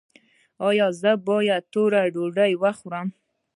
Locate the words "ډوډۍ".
2.13-2.53